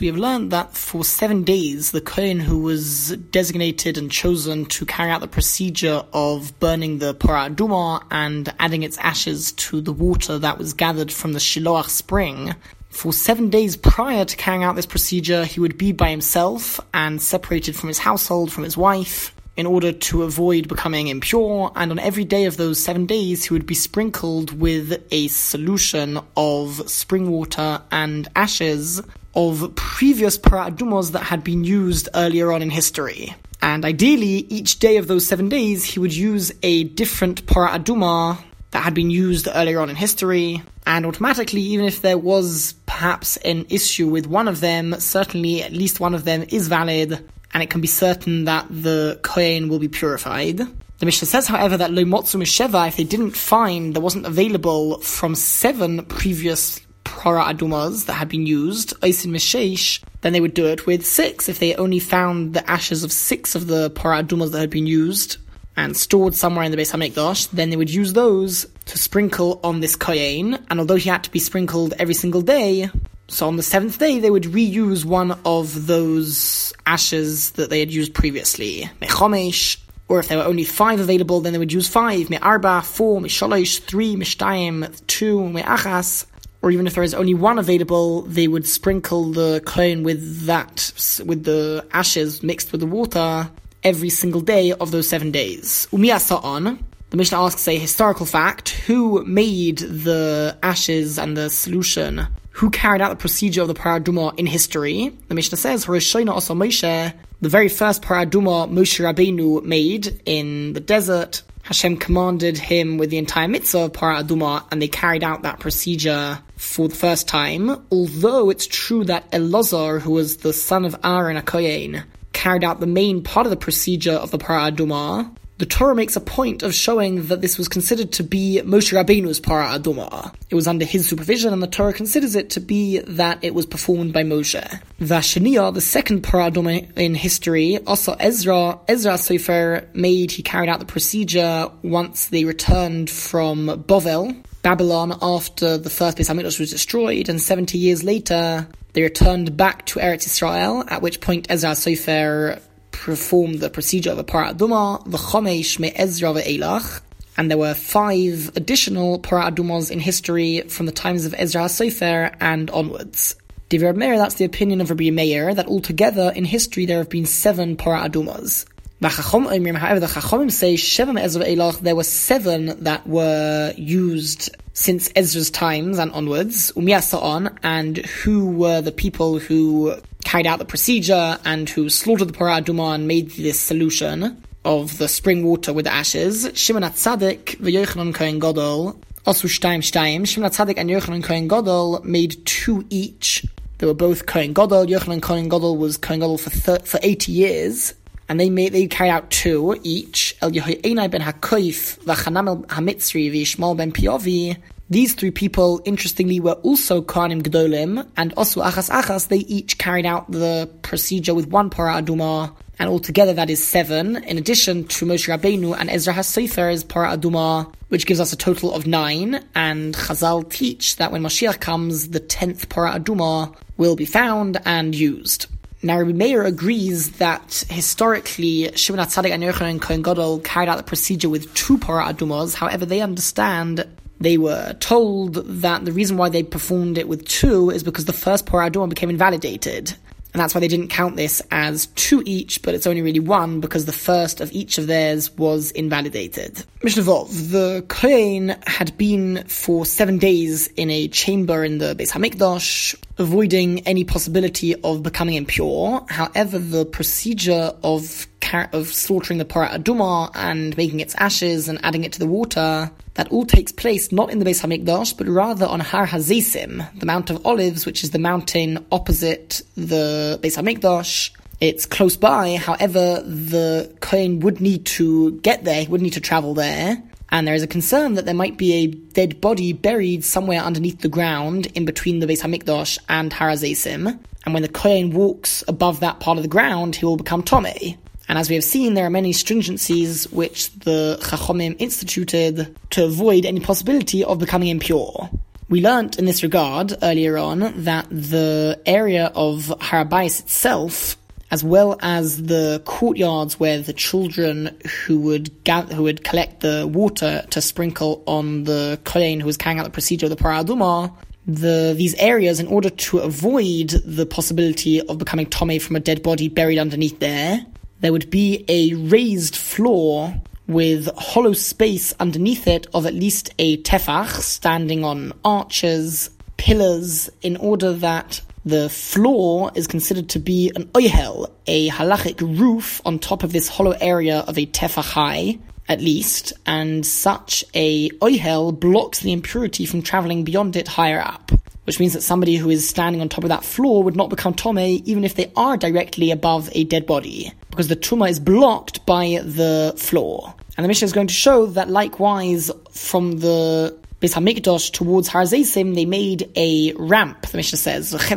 [0.00, 4.84] We have learned that for seven days, the Kohen who was designated and chosen to
[4.84, 9.92] carry out the procedure of burning the Parah Duma and adding its ashes to the
[9.92, 12.54] water that was gathered from the Shiloach spring,
[12.90, 17.22] for seven days prior to carrying out this procedure, he would be by himself and
[17.22, 21.98] separated from his household, from his wife, in order to avoid becoming impure, and on
[21.98, 27.30] every day of those seven days, he would be sprinkled with a solution of spring
[27.30, 29.02] water and ashes
[29.34, 33.34] of previous paradumos that had been used earlier on in history.
[33.60, 38.38] And ideally, each day of those seven days, he would use a different paraduma
[38.70, 43.36] that had been used earlier on in history, and automatically, even if there was perhaps
[43.38, 47.62] an issue with one of them, certainly at least one of them is valid, and
[47.62, 50.58] it can be certain that the Kohen will be purified.
[50.58, 55.00] The Mishnah says, however, that Lo Motzu Misheva, if they didn't find, there wasn't available
[55.00, 60.66] from seven previous Para Adumas that had been used, Oisin Mishesh, then they would do
[60.66, 61.48] it with six.
[61.48, 64.86] If they only found the ashes of six of the Para Adumas that had been
[64.86, 65.38] used
[65.76, 69.80] and stored somewhere in the Beis HaMikdash, then they would use those to sprinkle on
[69.80, 72.90] this Kohen, and although he had to be sprinkled every single day,
[73.30, 77.92] so on the seventh day, they would reuse one of those ashes that they had
[77.92, 78.90] used previously.
[79.00, 79.78] Mechomesh,
[80.08, 82.28] or if there were only five available, then they would use five.
[82.28, 86.26] Me'arba, four, misholosh, three, mishtayim, two, me'achas.
[86.62, 90.92] Or even if there is only one available, they would sprinkle the kohen with that,
[91.24, 93.48] with the ashes mixed with the water
[93.84, 95.86] every single day of those seven days.
[95.92, 96.78] Umiyasa'on,
[97.10, 102.26] the Mishnah asks a historical fact, who made the ashes and the solution
[102.60, 105.16] who carried out the procedure of the paraduma in history.
[105.28, 110.80] The Mishnah says, Harishayna also Moshe, the very first paraduma Moshe Rabbeinu made in the
[110.80, 111.40] desert.
[111.62, 116.38] Hashem commanded him with the entire mitzvah of paraduma, and they carried out that procedure
[116.56, 117.82] for the first time.
[117.90, 122.86] Although it's true that Elazar, who was the son of Aaron Akoyen, carried out the
[122.86, 127.26] main part of the procedure of the paraduma, the Torah makes a point of showing
[127.26, 130.34] that this was considered to be Moshe Rabbeinu's para aduma.
[130.48, 133.66] It was under his supervision, and the Torah considers it to be that it was
[133.66, 134.80] performed by Moshe.
[135.00, 140.78] Vashania, the second para aduma in history, also Ezra, Ezra Sefer made, he carried out
[140.78, 147.28] the procedure once they returned from Bovel, Babylon, after the first Beis Hamikdash was destroyed,
[147.28, 152.60] and 70 years later, they returned back to Eretz Israel, at which point Ezra Sefer
[153.00, 157.00] performed the procedure of a paraduma, the chomesh me'ezra ve'elach,
[157.36, 162.70] and there were five additional paradumas in history from the times of Ezra Sofer and
[162.70, 163.36] onwards.
[163.70, 167.24] Divrei Meir, that's the opinion of Rabbi Meir, that altogether in history there have been
[167.24, 168.66] seven paradumas.
[169.02, 175.50] However, the Chachomim say Sheva Ezra Elach, there were seven that were used since Ezra's
[175.50, 179.94] times and onwards, Umiyasa'on, and who were the people who
[180.30, 184.96] carried out the procedure and who slaughtered the Parah Aduma and made this solution of
[184.98, 186.48] the spring water with the ashes.
[186.54, 188.96] Shimon HaTzadik, the Yochanan Kohen Gadol,
[189.26, 190.24] also Shtaim Shtaim.
[190.28, 193.44] Shimon HaTzadik and Yochanan Kohen Gadol made two each.
[193.78, 194.86] They were both Kohen Gadol.
[194.86, 197.94] Yochanan Kohen Gadol was Kohen Gadol for thir- for 80 years.
[198.28, 200.36] And they made, they carried out two each.
[200.42, 204.56] El Yehoienai ben HaKoif, V'Chanam HaMitzri, V'Yishmael ben Piovi,
[204.90, 210.04] these three people, interestingly, were also Kohanim Gdolim, and also Achas Achas, they each carried
[210.04, 215.06] out the procedure with one Parah Aduma, and altogether that is seven, in addition to
[215.06, 219.94] Moshe Rabbeinu and Ezra HaSefer's Parah Aduma, which gives us a total of nine, and
[219.94, 225.46] Chazal teach that when Mashiach comes, the tenth Parah Aduma will be found and used.
[225.82, 230.82] Now, Rabbi Meir agrees that historically Shimon HaTzadik and Yochanan Kohen Gadol carried out the
[230.82, 232.54] procedure with two Parah Adumas.
[232.54, 233.86] However, they understand
[234.20, 238.12] they were told that the reason why they performed it with two is because the
[238.12, 239.94] first Porador became invalidated.
[240.32, 243.60] And that's why they didn't count this as two each, but it's only really one
[243.60, 246.64] because the first of each of theirs was invalidated.
[246.84, 252.12] Mishnah Vov, the Kohen had been for seven days in a chamber in the Beis
[252.12, 256.06] Hamikdash, avoiding any possibility of becoming impure.
[256.08, 258.28] However, the procedure of
[258.72, 262.90] of slaughtering the Parah Aduma and making its ashes and adding it to the water,
[263.14, 267.06] that all takes place not in the Beis Hamikdash, but rather on Har Hazesim, the
[267.06, 271.30] Mount of Olives, which is the mountain opposite the Beis Hamikdash.
[271.60, 276.20] It's close by, however, the Kohen would need to get there, he would need to
[276.20, 280.24] travel there, and there is a concern that there might be a dead body buried
[280.24, 284.68] somewhere underneath the ground in between the Beis Hamikdash and Har Hazesim, and when the
[284.68, 287.98] Kohen walks above that part of the ground, he will become Tomei.
[288.30, 293.44] And as we have seen, there are many stringencies which the Chachomim instituted to avoid
[293.44, 295.28] any possibility of becoming impure.
[295.68, 301.16] We learnt in this regard earlier on that the area of Har HaBayis itself,
[301.50, 306.86] as well as the courtyards where the children who would gather, who would collect the
[306.86, 311.12] water to sprinkle on the kohen who was carrying out the procedure of the paraduma,
[311.48, 316.22] the these areas in order to avoid the possibility of becoming tome from a dead
[316.22, 317.66] body buried underneath there,
[318.00, 320.34] there would be a raised floor
[320.66, 327.56] with hollow space underneath it of at least a tefach standing on arches, pillars, in
[327.56, 333.42] order that the floor is considered to be an oihel, a halachic roof on top
[333.42, 335.58] of this hollow area of a tefach high,
[335.88, 341.50] at least, and such a oihel blocks the impurity from traveling beyond it higher up.
[341.90, 344.54] Which means that somebody who is standing on top of that floor would not become
[344.54, 349.04] tome even if they are directly above a dead body, because the tuma is blocked
[349.06, 350.54] by the floor.
[350.76, 355.42] And the Mishnah is going to show that likewise from the Beis Hamikdash towards Har
[355.42, 357.48] Zeisim, they made a ramp.
[357.48, 358.36] The Mishnah says, they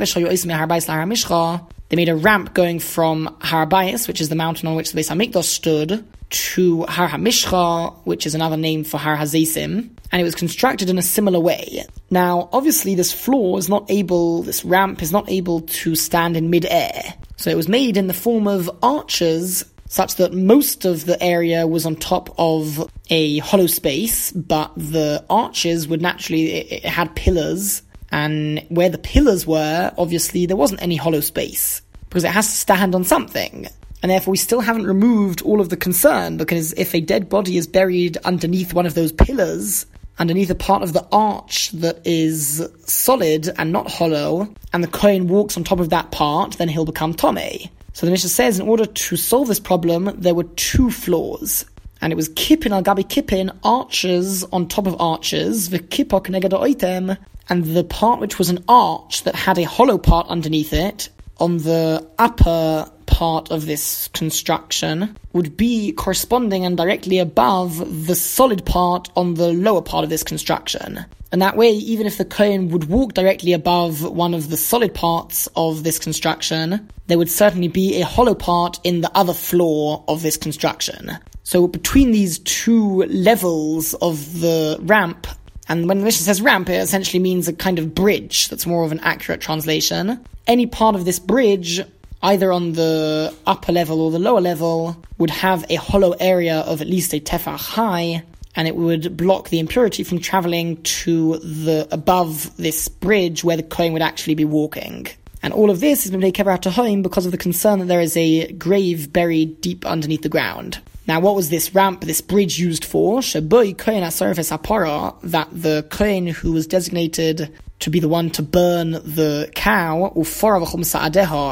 [1.95, 5.43] made a ramp going from Har which is the mountain on which the Beis Hamikdash
[5.43, 10.91] stood, to Har HaMishcha, which is another name for Har Hazeisim, and it was constructed
[10.91, 11.83] in a similar way.
[12.11, 16.51] Now, obviously, this floor is not able, this ramp is not able to stand in
[16.51, 17.15] mid-air.
[17.35, 21.65] So it was made in the form of arches such that most of the area
[21.65, 27.15] was on top of a hollow space, but the arches would naturally, it, it had
[27.15, 27.81] pillars,
[28.11, 32.55] and where the pillars were, obviously there wasn't any hollow space, because it has to
[32.55, 33.67] stand on something.
[34.03, 37.57] And therefore we still haven't removed all of the concern, because if a dead body
[37.57, 39.87] is buried underneath one of those pillars,
[40.19, 45.27] underneath a part of the arch that is solid and not hollow, and the Kohen
[45.27, 47.69] walks on top of that part, then he'll become Tomei.
[47.93, 51.65] So the Mishnah says in order to solve this problem, there were two floors.
[52.01, 57.17] And it was kippin al gabi kippin, arches on top of arches, the kippok oitem,
[57.49, 61.59] and the part which was an arch that had a hollow part underneath it, on
[61.59, 69.09] the upper part of this construction would be corresponding and directly above the solid part
[69.15, 71.05] on the lower part of this construction.
[71.31, 74.93] And that way, even if the Kohen would walk directly above one of the solid
[74.93, 80.03] parts of this construction, there would certainly be a hollow part in the other floor
[80.07, 81.11] of this construction.
[81.41, 85.25] So between these two levels of the ramp,
[85.67, 88.49] and when the Mishnah says ramp, it essentially means a kind of bridge.
[88.49, 90.23] That's more of an accurate translation.
[90.45, 91.81] Any part of this bridge,
[92.23, 96.81] either on the upper level or the lower level, would have a hollow area of
[96.81, 98.23] at least a tefach high,
[98.55, 103.63] and it would block the impurity from traveling to the above this bridge where the
[103.63, 105.07] Kohen would actually be walking.
[105.41, 107.99] And all of this has been made kever tehom because of the concern that there
[107.99, 110.79] is a grave buried deep underneath the ground.
[111.05, 113.19] Now, what was this ramp, this bridge used for?
[113.19, 118.41] Shaboy Kohen Asarfes Apara, that the Kohen who was designated to be the one to
[118.41, 120.13] burn the cow,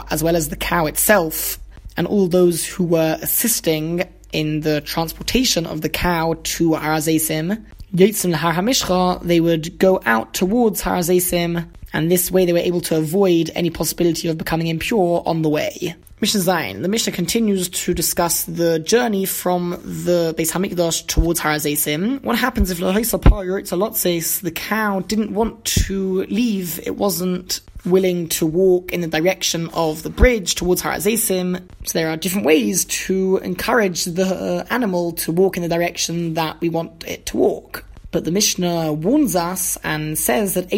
[0.09, 1.59] as well as the cow itself,
[1.97, 8.33] and all those who were assisting in the transportation of the cow to Harazesim, Yitzim
[8.33, 13.51] Har they would go out towards Harazesim, and this way they were able to avoid
[13.53, 15.93] any possibility of becoming impure on the way.
[16.21, 16.83] Mishnah Zayin.
[16.83, 22.21] The Mishnah continues to discuss the journey from the Beis Hamikdash towards Harazesim.
[22.21, 26.79] What happens if the cow didn't want to leave?
[26.85, 31.59] It wasn't willing to walk in the direction of the bridge towards Harazesim.
[31.85, 36.35] So there are different ways to encourage the uh, animal to walk in the direction
[36.35, 37.83] that we want it to walk.
[38.11, 40.71] But the Mishnah warns us and says that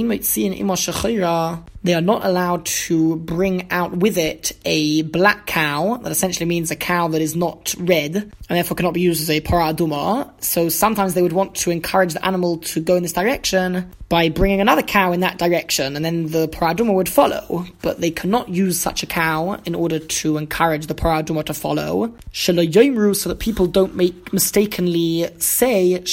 [1.83, 6.71] they are not allowed to bring out with it a black cow, that essentially means
[6.71, 10.31] a cow that is not red, and therefore cannot be used as a paraduma.
[10.41, 14.29] So sometimes they would want to encourage the animal to go in this direction by
[14.29, 17.65] bringing another cow in that direction, and then the paraduma would follow.
[17.81, 22.13] But they cannot use such a cow in order to encourage the paraduma to follow.
[22.31, 26.03] so that people don't make mistakenly say.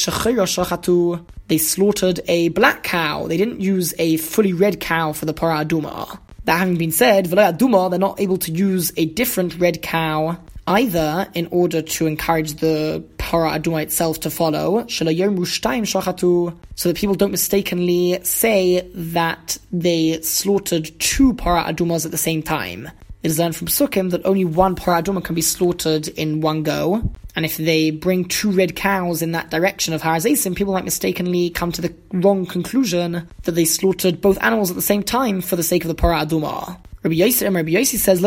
[1.50, 3.26] They slaughtered a black cow.
[3.26, 6.16] They didn't use a fully red cow for the paraduma.
[6.44, 7.28] That having been said,
[7.58, 10.38] Duma, they're not able to use a different red cow
[10.68, 17.32] either in order to encourage the para aduma itself to follow, so that people don't
[17.32, 22.88] mistakenly say that they slaughtered two para adumas at the same time.
[23.24, 26.62] It is learned from Sukkim that only one para aduma can be slaughtered in one
[26.62, 30.84] go, and if they bring two red cows in that direction of Harazesim, people might
[30.84, 35.40] mistakenly come to the wrong conclusion that they slaughtered both animals at the same time
[35.40, 36.78] for the sake of the para aduma.
[37.02, 38.20] Rabbi Yossi, Rabbi Yossi says,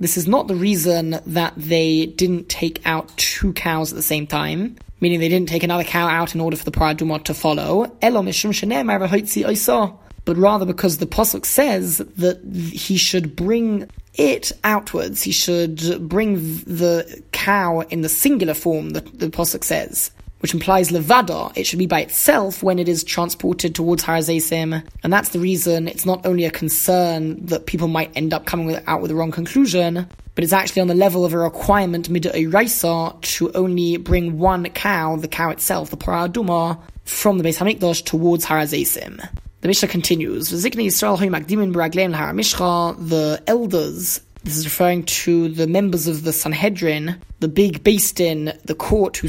[0.00, 4.26] This is not the reason that they didn't take out two cows at the same
[4.26, 4.76] time.
[5.00, 7.84] meaning they didn't take another cow out in order for the paraduma to follow.
[10.24, 12.42] But rather because the Pasuk says that
[12.72, 15.22] he should bring it outwards.
[15.22, 20.90] He should bring the cow in the singular form, the, the Pasuk says which implies
[20.90, 24.86] levada, it should be by itself when it is transported towards Harazesim.
[25.02, 28.66] And that's the reason it's not only a concern that people might end up coming
[28.66, 32.10] with, out with the wrong conclusion, but it's actually on the level of a requirement
[32.10, 38.04] midah to only bring one cow, the cow itself, the paraduma, from the Beis Hamikdash
[38.04, 39.26] towards Harazesim.
[39.62, 40.50] The Mishnah continues,
[43.00, 48.76] the elders this is referring to the members of the Sanhedrin, the big Din, the
[48.76, 49.26] court who,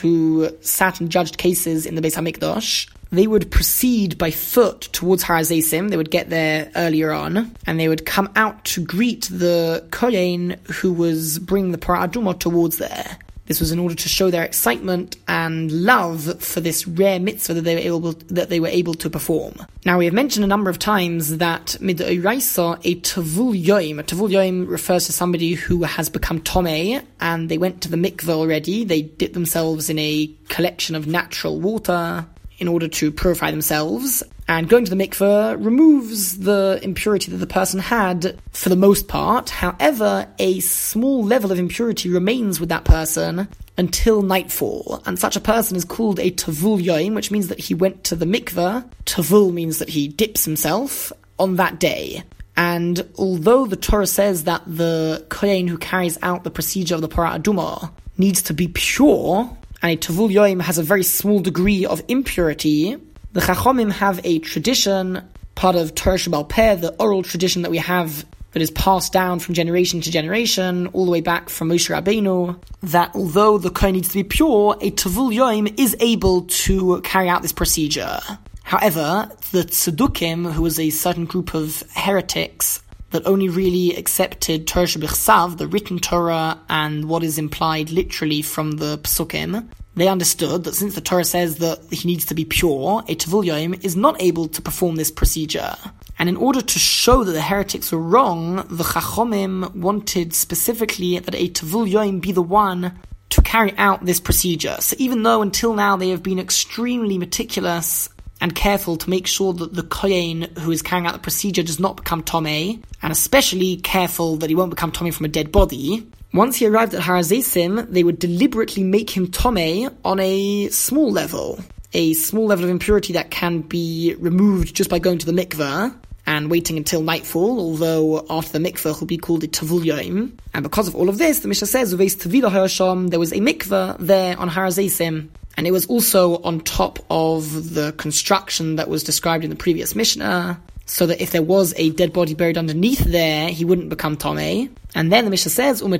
[0.00, 2.88] who sat and judged cases in the Beis Hamikdash.
[3.10, 5.90] They would proceed by foot towards Harazesim.
[5.90, 10.56] They would get there earlier on, and they would come out to greet the Kohen
[10.72, 13.18] who was bringing the Paraduma towards there.
[13.46, 17.62] This was in order to show their excitement and love for this rare mitzvah that
[17.62, 19.54] they were able that they were able to perform.
[19.84, 23.98] Now we have mentioned a number of times that midoraisa a tavul yoim.
[24.00, 27.96] A tavul yoim refers to somebody who has become tome and they went to the
[27.96, 28.84] mikveh already.
[28.84, 32.26] They dipped themselves in a collection of natural water
[32.58, 34.22] in order to purify themselves.
[34.48, 39.08] And going to the mikveh removes the impurity that the person had for the most
[39.08, 39.50] part.
[39.50, 45.02] However, a small level of impurity remains with that person until nightfall.
[45.04, 48.14] And such a person is called a tavul yoim, which means that he went to
[48.14, 48.88] the mikveh.
[49.04, 52.22] Tavul means that he dips himself on that day.
[52.56, 57.08] And although the Torah says that the kohen who carries out the procedure of the
[57.08, 59.50] Parah Aduma needs to be pure,
[59.82, 62.96] and a Tavul Yoim has a very small degree of impurity,
[63.36, 65.22] the Chachomim have a tradition,
[65.56, 69.40] part of Torah Shebaal Peh, the oral tradition that we have that is passed down
[69.40, 73.92] from generation to generation, all the way back from Moshe Rabbeinu, that although the Kohen
[73.92, 78.18] needs to be pure, a Tavul Yoim is able to carry out this procedure.
[78.62, 84.86] However, the Tzedukim, who was a certain group of heretics that only really accepted Torah
[84.86, 90.74] Shebichsav, the written Torah, and what is implied literally from the Psukim, they understood that
[90.74, 94.46] since the Torah says that he needs to be pure, a Tavul is not able
[94.48, 95.74] to perform this procedure.
[96.18, 101.34] And in order to show that the heretics were wrong, the Chachomim wanted specifically that
[101.34, 102.98] a Tavul be the one
[103.30, 104.76] to carry out this procedure.
[104.80, 108.08] So even though until now they have been extremely meticulous
[108.40, 111.80] and careful to make sure that the Kohen who is carrying out the procedure does
[111.80, 116.06] not become Tome, and especially careful that he won't become Tome from a dead body.
[116.36, 121.58] Once he arrived at Harazesim, they would deliberately make him Tome on a small level,
[121.94, 125.96] a small level of impurity that can be removed just by going to the mikveh
[126.26, 130.32] and waiting until nightfall, although after the mikveh he'll be called a Tavul Yoim.
[130.52, 134.50] And because of all of this, the Mishnah says, there was a mikveh there on
[134.50, 139.56] Harazesim, and it was also on top of the construction that was described in the
[139.56, 143.88] previous Mishnah, so that if there was a dead body buried underneath there, he wouldn't
[143.88, 144.70] become Tomei.
[144.94, 145.90] And then the Mishnah says, The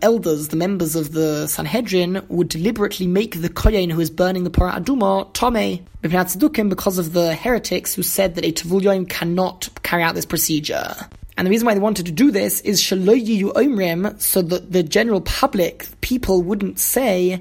[0.00, 4.50] elders, the members of the Sanhedrin, would deliberately make the Kohen who is burning the
[4.50, 5.82] Parah Aduma Tomei.
[6.70, 10.94] Because of the heretics who said that a Tavul cannot carry out this procedure.
[11.36, 14.82] And the reason why they wanted to do this is shaloyi omrim, so that the
[14.82, 17.40] general public, people wouldn't say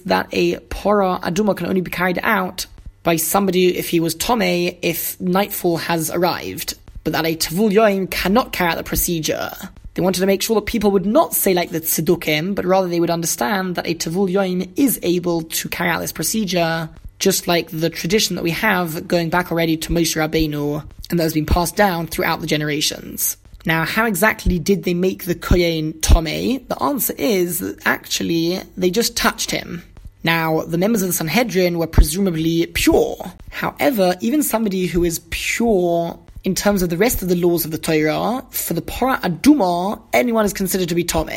[0.00, 2.66] that a para aduma can only be carried out
[3.02, 8.10] by somebody if he was tome if nightfall has arrived, but that a tavul yoim
[8.10, 9.50] cannot carry out the procedure.
[9.94, 12.88] They wanted to make sure that people would not say like the tzedukim, but rather
[12.88, 16.88] they would understand that a tavul yoim is able to carry out this procedure
[17.20, 21.24] just like the tradition that we have going back already to Moshe Rabbeinu, and that
[21.24, 23.36] has been passed down throughout the generations.
[23.66, 26.24] Now, how exactly did they make the Kohen Tome?
[26.24, 29.82] The answer is that actually they just touched him.
[30.22, 33.16] Now, the members of the Sanhedrin were presumably pure.
[33.50, 37.70] However, even somebody who is pure in terms of the rest of the laws of
[37.70, 41.28] the Torah, for the Para Aduma, anyone is considered to be Tome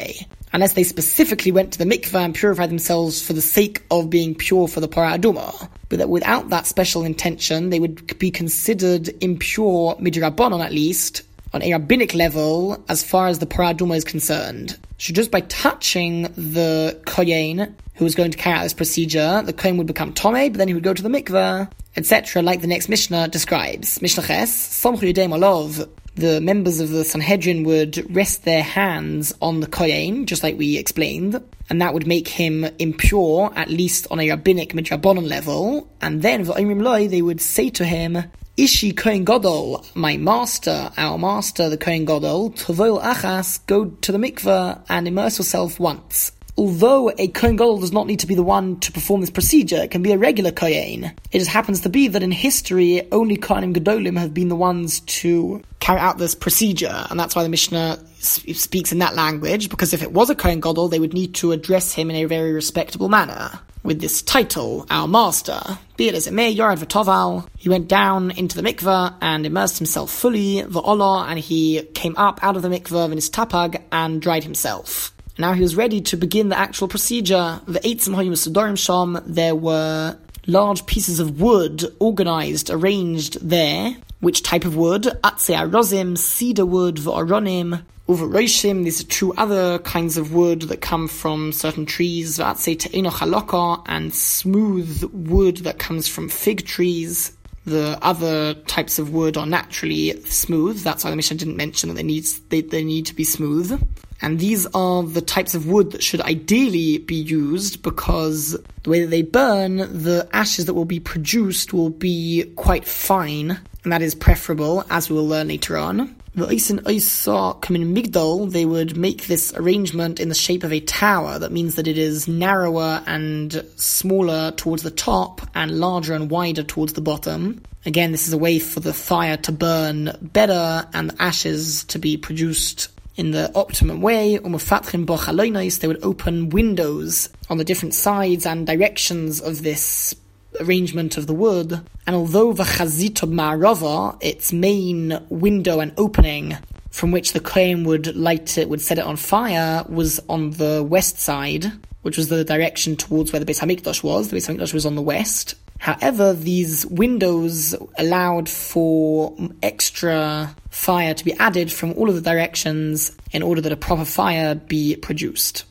[0.53, 4.35] unless they specifically went to the mikveh and purified themselves for the sake of being
[4.35, 5.67] pure for the Parah Aduma.
[5.89, 11.23] But that without that special intention, they would be considered impure, midrabanon at least,
[11.53, 14.77] on a rabbinic level, as far as the paraduma is concerned.
[14.97, 19.53] So just by touching the Kohen, who was going to carry out this procedure, the
[19.53, 22.67] Kohen would become Tome, but then he would go to the mikveh, etc., like the
[22.67, 24.01] next Mishnah describes.
[24.01, 29.59] Mishnah Ches, Somchu Yedei Malov, the members of the Sanhedrin would rest their hands on
[29.59, 34.19] the Kohen, just like we explained, and that would make him impure, at least on
[34.19, 35.87] a rabbinic midrabanon level.
[36.01, 38.23] And then, V'omrim Loi, they would say to him,
[38.55, 44.19] Ishi Kohen Gadol, my master, our master, the Kohen Gadol, Tovil Achas, go to the
[44.19, 46.31] mikveh and immerse yourself once.
[46.55, 49.77] Although a Kohen Gadol does not need to be the one to perform this procedure,
[49.77, 51.05] it can be a regular Kohen.
[51.31, 54.99] It just happens to be that in history, only Kohanim Gedolim have been the ones
[54.99, 59.95] to carry out this procedure, and that's why the Mishnah speaks in that language, because
[59.95, 62.53] if it was a Kohen Gadol, they would need to address him in a very
[62.53, 65.61] respectable manner with this title, our master.
[65.97, 69.77] Be it as it may, Yorad V'toval, he went down into the mikveh and immersed
[69.77, 74.21] himself fully, V'olah, and he came up out of the mikveh in his tapag and
[74.21, 75.13] dried himself.
[75.37, 77.59] Now he was ready to begin the actual procedure.
[77.67, 83.95] The Hayim Sham, there were large pieces of wood organized, arranged there.
[84.19, 85.03] Which type of wood?
[85.03, 91.07] Atzei Arozim, cedar wood, V'aronim, Uvaroshim, these are two other kinds of wood that come
[91.07, 97.31] from certain trees, Atzei Te'eno Chaloka, and smooth wood that comes from fig trees.
[97.65, 100.81] The other types of wood are naturally smooth.
[100.83, 103.81] That's why the Mishnah didn't mention that they need they, they need to be smooth.
[104.23, 109.01] And these are the types of wood that should ideally be used because the way
[109.01, 114.01] that they burn, the ashes that will be produced will be quite fine, and that
[114.01, 116.15] is preferable, as we will learn later on.
[116.35, 120.79] The Eisen Isa in Migdal, they would make this arrangement in the shape of a
[120.79, 121.37] tower.
[121.37, 126.63] That means that it is narrower and smaller towards the top and larger and wider
[126.63, 127.61] towards the bottom.
[127.85, 131.99] Again, this is a way for the fire to burn better and the ashes to
[131.99, 138.45] be produced in the optimum way, um, they would open windows on the different sides
[138.45, 140.15] and directions of this
[140.59, 141.81] arrangement of the wood.
[142.07, 146.57] And although the Chazit Ma'arava, its main window and opening
[146.89, 150.83] from which the Kohen would light it, would set it on fire, was on the
[150.83, 151.71] west side,
[152.03, 154.29] which was the direction towards where the Beis Hamikdash was.
[154.29, 155.55] The Beis Hamikdash was on the west.
[155.83, 163.11] However, these windows allowed for extra fire to be added from all of the directions
[163.33, 165.65] in order that a proper fire be produced.